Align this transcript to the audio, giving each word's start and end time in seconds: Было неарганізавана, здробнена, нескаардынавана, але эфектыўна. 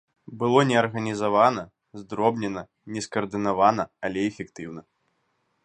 Было 0.43 0.61
неарганізавана, 0.69 1.63
здробнена, 2.03 2.63
нескаардынавана, 2.95 3.83
але 4.09 4.19
эфектыўна. 4.31 4.81